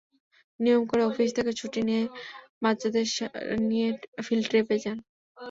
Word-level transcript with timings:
নিয়ম 0.59 0.83
করে 0.89 1.03
অফিস 1.05 1.29
থেকে 1.37 1.51
ছুটি 1.59 1.79
নিয়ে 1.87 2.03
বাচ্চাদের 2.63 3.05
নিয়ে 3.69 3.87
ফিল্ড 4.25 4.45
ট্রিপে 4.49 4.75
যান। 4.83 4.97